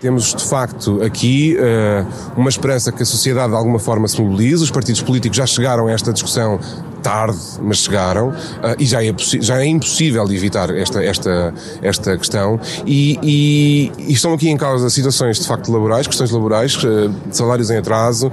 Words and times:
Temos, 0.00 0.32
de 0.32 0.44
facto, 0.44 1.02
aqui 1.02 1.56
uh, 1.58 2.06
uma 2.36 2.48
esperança 2.48 2.92
que 2.92 3.02
a 3.02 3.06
sociedade 3.06 3.48
de 3.48 3.56
alguma 3.56 3.80
forma 3.80 4.06
se 4.06 4.22
mobilize. 4.22 4.62
Os 4.62 4.70
partidos 4.70 5.02
políticos 5.02 5.36
já 5.36 5.44
chegaram 5.44 5.88
a 5.88 5.92
esta 5.92 6.12
discussão 6.12 6.60
tarde, 7.02 7.38
mas 7.60 7.78
chegaram, 7.78 8.28
uh, 8.28 8.34
e 8.78 8.86
já 8.86 9.04
é, 9.04 9.12
já 9.40 9.60
é 9.60 9.66
impossível 9.66 10.22
evitar 10.30 10.70
esta, 10.70 11.02
esta, 11.02 11.52
esta 11.82 12.16
questão. 12.16 12.60
E, 12.86 13.18
e, 13.20 13.92
e, 13.98 14.12
estão 14.12 14.32
aqui 14.34 14.48
em 14.48 14.56
causa 14.56 14.88
situações, 14.88 15.40
de 15.40 15.48
facto, 15.48 15.72
laborais, 15.72 16.06
questões 16.06 16.30
laborais, 16.30 16.76
uh, 16.76 17.12
salários 17.32 17.68
em 17.68 17.78
atraso, 17.78 18.30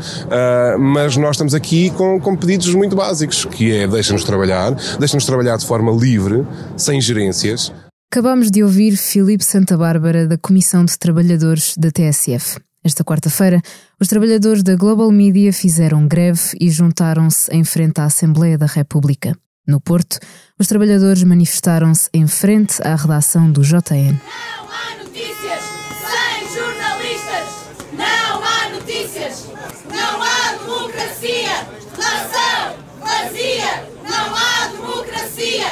mas 0.80 1.18
nós 1.18 1.32
estamos 1.32 1.56
aqui 1.56 1.90
com, 1.92 2.20
com 2.20 2.36
pedidos 2.36 2.74
muito 2.76 2.96
básicos, 2.96 3.44
que 3.44 3.76
é 3.76 3.88
deixa-nos 3.88 4.24
trabalhar, 4.24 4.72
deixa-nos 5.00 5.26
trabalhar 5.26 5.58
de 5.58 5.66
forma 5.66 5.92
livre, 5.92 6.46
sem 6.78 7.02
gerências. 7.02 7.72
Acabamos 8.12 8.50
de 8.50 8.64
ouvir 8.64 8.96
Filipe 8.96 9.44
Santa 9.44 9.76
Bárbara 9.78 10.26
da 10.26 10.38
Comissão 10.38 10.86
de 10.86 10.98
Trabalhadores 10.98 11.76
da 11.78 11.92
TSF. 11.92 12.60
Esta 12.84 13.04
quarta-feira, 13.04 13.62
os 14.00 14.08
trabalhadores 14.08 14.64
da 14.64 14.76
Global 14.76 15.12
Media 15.12 15.52
fizeram 15.52 16.08
greve 16.08 16.56
e 16.62 16.70
juntaram-se 16.70 17.52
em 17.52 17.64
frente 17.66 18.00
à 18.00 18.06
Assembleia 18.06 18.58
da 18.58 18.68
República. 18.68 19.36
No 19.68 19.82
Porto, 19.82 20.18
os 20.58 20.68
trabalhadores 20.68 21.24
manifestaram-se 21.24 22.08
em 22.14 22.28
frente 22.28 22.82
à 22.84 22.96
redação 22.96 23.52
do 23.52 23.64
JN. 23.64 24.14
Não 24.14 24.70
há 24.70 24.96
notícias 25.04 25.64
sem 26.06 26.48
jornalistas! 26.56 27.48
Não 27.92 28.44
há 28.44 28.70
notícias! 28.70 29.48
Não 29.90 30.22
há 30.22 30.54
democracia! 30.60 31.68
Nação 31.98 32.78
vazia! 33.02 33.90
Não 34.08 34.36
há 34.36 34.68
democracia! 34.68 35.68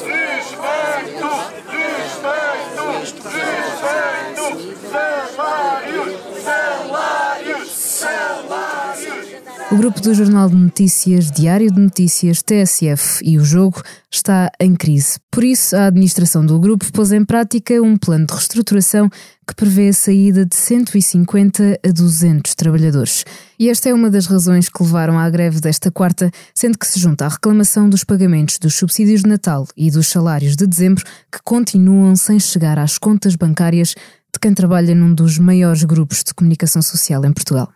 Respeito! 0.00 1.28
Respeito! 1.68 2.84
Respeito! 3.28 4.44
Salários! 4.90 6.10
Salários! 6.42 7.70
Salários! 7.70 9.26
O 9.74 9.76
grupo 9.76 10.00
do 10.00 10.14
Jornal 10.14 10.48
de 10.48 10.54
Notícias, 10.54 11.32
Diário 11.32 11.68
de 11.68 11.80
Notícias, 11.80 12.40
TSF 12.44 13.18
e 13.24 13.36
o 13.38 13.44
Jogo 13.44 13.82
está 14.08 14.48
em 14.60 14.72
crise. 14.76 15.18
Por 15.32 15.42
isso, 15.42 15.74
a 15.74 15.86
administração 15.86 16.46
do 16.46 16.60
grupo 16.60 16.92
pôs 16.92 17.10
em 17.10 17.24
prática 17.24 17.82
um 17.82 17.96
plano 17.96 18.24
de 18.24 18.32
reestruturação 18.32 19.10
que 19.44 19.52
prevê 19.52 19.88
a 19.88 19.92
saída 19.92 20.46
de 20.46 20.54
150 20.54 21.80
a 21.84 21.90
200 21.90 22.54
trabalhadores. 22.54 23.24
E 23.58 23.68
esta 23.68 23.88
é 23.88 23.92
uma 23.94 24.08
das 24.08 24.26
razões 24.26 24.68
que 24.68 24.80
levaram 24.80 25.18
à 25.18 25.28
greve 25.28 25.60
desta 25.60 25.90
quarta, 25.90 26.30
sendo 26.54 26.78
que 26.78 26.86
se 26.86 27.00
junta 27.00 27.26
à 27.26 27.28
reclamação 27.28 27.90
dos 27.90 28.04
pagamentos 28.04 28.60
dos 28.60 28.76
subsídios 28.76 29.22
de 29.22 29.28
Natal 29.28 29.66
e 29.76 29.90
dos 29.90 30.06
salários 30.06 30.54
de 30.54 30.68
dezembro 30.68 31.04
que 31.32 31.40
continuam 31.42 32.14
sem 32.14 32.38
chegar 32.38 32.78
às 32.78 32.96
contas 32.96 33.34
bancárias 33.34 33.88
de 33.88 34.38
quem 34.40 34.54
trabalha 34.54 34.94
num 34.94 35.12
dos 35.12 35.36
maiores 35.36 35.82
grupos 35.82 36.22
de 36.22 36.32
comunicação 36.32 36.80
social 36.80 37.24
em 37.24 37.32
Portugal. 37.32 37.72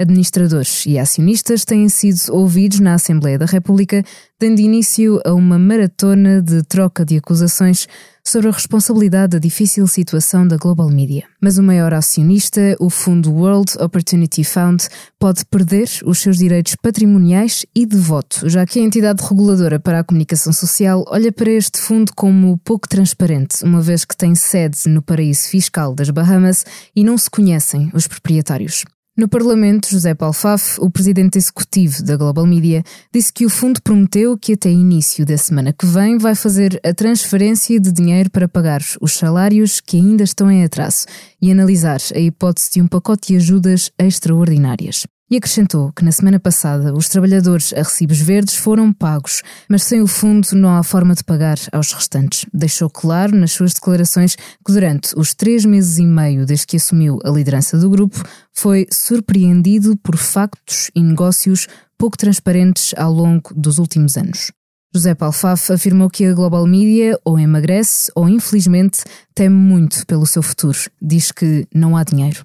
Administradores 0.00 0.86
e 0.86 0.98
acionistas 0.98 1.62
têm 1.62 1.86
sido 1.90 2.18
ouvidos 2.30 2.80
na 2.80 2.94
Assembleia 2.94 3.38
da 3.38 3.44
República, 3.44 4.02
dando 4.40 4.58
início 4.58 5.20
a 5.26 5.34
uma 5.34 5.58
maratona 5.58 6.40
de 6.40 6.62
troca 6.62 7.04
de 7.04 7.18
acusações 7.18 7.86
sobre 8.24 8.48
a 8.48 8.50
responsabilidade 8.50 9.32
da 9.32 9.38
difícil 9.38 9.86
situação 9.86 10.48
da 10.48 10.56
Global 10.56 10.88
Media. 10.88 11.24
Mas 11.38 11.58
o 11.58 11.62
maior 11.62 11.92
acionista, 11.92 12.74
o 12.80 12.88
fundo 12.88 13.30
World 13.30 13.74
Opportunity 13.78 14.42
Fund, 14.42 14.88
pode 15.18 15.44
perder 15.44 15.86
os 16.06 16.20
seus 16.20 16.38
direitos 16.38 16.76
patrimoniais 16.76 17.66
e 17.74 17.84
de 17.84 17.98
voto, 17.98 18.48
já 18.48 18.64
que 18.64 18.78
a 18.78 18.82
entidade 18.82 19.22
reguladora 19.22 19.78
para 19.78 19.98
a 19.98 20.04
comunicação 20.04 20.50
social 20.50 21.04
olha 21.08 21.30
para 21.30 21.50
este 21.50 21.78
fundo 21.78 22.12
como 22.16 22.56
pouco 22.64 22.88
transparente, 22.88 23.62
uma 23.62 23.82
vez 23.82 24.06
que 24.06 24.16
tem 24.16 24.34
sede 24.34 24.78
no 24.88 25.02
paraíso 25.02 25.48
fiscal 25.50 25.94
das 25.94 26.08
Bahamas 26.08 26.64
e 26.96 27.04
não 27.04 27.18
se 27.18 27.28
conhecem 27.28 27.90
os 27.92 28.08
proprietários. 28.08 28.82
No 29.20 29.28
Parlamento, 29.28 29.90
José 29.90 30.14
Paulo 30.14 30.32
Faf, 30.32 30.80
o 30.80 30.88
presidente 30.88 31.36
executivo 31.36 32.02
da 32.02 32.16
Global 32.16 32.46
Media, 32.46 32.82
disse 33.12 33.30
que 33.30 33.44
o 33.44 33.50
fundo 33.50 33.82
prometeu 33.82 34.34
que 34.38 34.54
até 34.54 34.70
início 34.70 35.26
da 35.26 35.36
semana 35.36 35.74
que 35.74 35.84
vem 35.84 36.16
vai 36.16 36.34
fazer 36.34 36.80
a 36.82 36.94
transferência 36.94 37.78
de 37.78 37.92
dinheiro 37.92 38.30
para 38.30 38.48
pagar 38.48 38.80
os 38.98 39.12
salários 39.12 39.78
que 39.78 39.98
ainda 39.98 40.24
estão 40.24 40.50
em 40.50 40.64
atraso 40.64 41.04
e 41.38 41.52
analisar 41.52 42.00
a 42.14 42.18
hipótese 42.18 42.70
de 42.72 42.80
um 42.80 42.86
pacote 42.86 43.34
de 43.34 43.36
ajudas 43.36 43.92
extraordinárias. 43.98 45.04
E 45.30 45.36
acrescentou 45.36 45.92
que 45.92 46.04
na 46.04 46.10
semana 46.10 46.40
passada 46.40 46.92
os 46.92 47.08
trabalhadores 47.08 47.72
a 47.72 47.82
recibos 47.82 48.18
verdes 48.18 48.56
foram 48.56 48.92
pagos, 48.92 49.42
mas 49.68 49.84
sem 49.84 50.02
o 50.02 50.06
fundo 50.08 50.48
não 50.54 50.76
há 50.76 50.82
forma 50.82 51.14
de 51.14 51.22
pagar 51.22 51.56
aos 51.70 51.92
restantes. 51.92 52.46
Deixou 52.52 52.90
claro 52.90 53.36
nas 53.36 53.52
suas 53.52 53.72
declarações 53.72 54.34
que 54.34 54.72
durante 54.72 55.16
os 55.16 55.32
três 55.32 55.64
meses 55.64 55.98
e 55.98 56.04
meio 56.04 56.44
desde 56.44 56.66
que 56.66 56.76
assumiu 56.76 57.20
a 57.24 57.30
liderança 57.30 57.78
do 57.78 57.88
grupo 57.88 58.20
foi 58.52 58.88
surpreendido 58.90 59.96
por 59.98 60.16
factos 60.16 60.90
e 60.96 61.00
negócios 61.00 61.68
pouco 61.96 62.18
transparentes 62.18 62.92
ao 62.96 63.12
longo 63.12 63.54
dos 63.54 63.78
últimos 63.78 64.16
anos. 64.16 64.50
José 64.92 65.14
Paulo 65.14 65.32
Faf 65.32 65.72
afirmou 65.72 66.10
que 66.10 66.24
a 66.24 66.34
Global 66.34 66.66
Media 66.66 67.16
ou 67.24 67.38
emagrece 67.38 68.10
ou, 68.16 68.28
infelizmente, 68.28 69.04
teme 69.32 69.54
muito 69.54 70.04
pelo 70.04 70.26
seu 70.26 70.42
futuro. 70.42 70.78
Diz 71.00 71.30
que 71.30 71.68
não 71.72 71.96
há 71.96 72.02
dinheiro. 72.02 72.44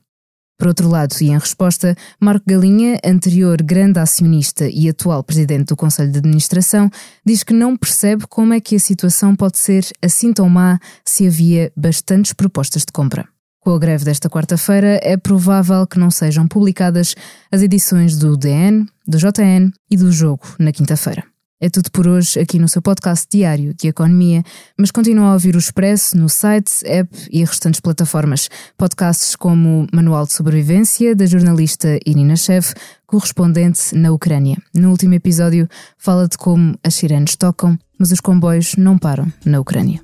Por 0.57 0.67
outro 0.67 0.87
lado, 0.87 1.13
e 1.19 1.25
em 1.25 1.37
resposta, 1.37 1.95
Marco 2.19 2.45
Galinha, 2.47 2.97
anterior 3.03 3.61
grande 3.61 3.99
acionista 3.99 4.69
e 4.69 4.87
atual 4.87 5.21
presidente 5.21 5.67
do 5.67 5.75
Conselho 5.75 6.11
de 6.11 6.19
Administração, 6.19 6.89
diz 7.25 7.43
que 7.43 7.53
não 7.53 7.75
percebe 7.75 8.25
como 8.27 8.53
é 8.53 8.61
que 8.61 8.75
a 8.75 8.79
situação 8.79 9.35
pode 9.35 9.57
ser 9.57 9.85
assim 10.01 10.31
tão 10.31 10.47
má 10.47 10.79
se 11.03 11.27
havia 11.27 11.71
bastantes 11.75 12.31
propostas 12.31 12.83
de 12.83 12.91
compra. 12.93 13.27
Com 13.59 13.73
a 13.73 13.79
greve 13.79 14.05
desta 14.05 14.29
quarta-feira, 14.29 14.99
é 15.01 15.17
provável 15.17 15.85
que 15.87 15.99
não 15.99 16.11
sejam 16.11 16.47
publicadas 16.47 17.15
as 17.51 17.61
edições 17.61 18.17
do 18.17 18.37
DN, 18.37 18.85
do 19.07 19.17
JN 19.17 19.71
e 19.89 19.97
do 19.97 20.11
Jogo 20.11 20.55
na 20.59 20.71
quinta-feira. 20.71 21.34
É 21.61 21.69
tudo 21.69 21.89
por 21.89 22.05
hoje 22.05 22.37
aqui 22.37 22.59
no 22.59 22.67
seu 22.67 22.81
podcast 22.81 23.25
diário 23.31 23.73
de 23.73 23.87
economia, 23.87 24.43
mas 24.77 24.91
continua 24.91 25.29
a 25.29 25.33
ouvir 25.33 25.55
o 25.55 25.59
Expresso 25.59 26.17
no 26.17 26.27
site, 26.27 26.85
app 26.85 27.09
e 27.31 27.45
restantes 27.45 27.79
plataformas. 27.79 28.49
Podcasts 28.77 29.37
como 29.37 29.87
Manual 29.93 30.25
de 30.25 30.33
Sobrevivência, 30.33 31.15
da 31.15 31.25
jornalista 31.25 31.97
Irina 32.05 32.35
Chev, 32.35 32.73
correspondente 33.07 33.95
na 33.95 34.11
Ucrânia. 34.11 34.57
No 34.73 34.89
último 34.89 35.13
episódio, 35.13 35.69
fala 35.97 36.27
de 36.27 36.37
como 36.37 36.77
as 36.83 36.95
sirenes 36.95 37.37
tocam, 37.37 37.79
mas 37.97 38.11
os 38.11 38.19
comboios 38.19 38.75
não 38.75 38.97
param 38.97 39.31
na 39.45 39.61
Ucrânia. 39.61 40.01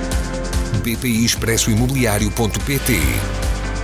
BPI 0.79 1.25
Expresso 1.25 1.69
Imobiliário.pt 1.71 2.99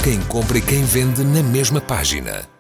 Quem 0.04 0.20
compra 0.22 0.58
e 0.58 0.62
quem 0.62 0.84
vende 0.84 1.24
na 1.24 1.44
mesma 1.44 1.82
página. 1.82 2.57